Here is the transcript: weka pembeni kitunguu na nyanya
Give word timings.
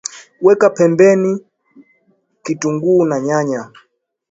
weka 0.41 0.69
pembeni 0.69 1.31
kitunguu 2.43 3.05
na 3.05 3.19
nyanya 3.19 3.71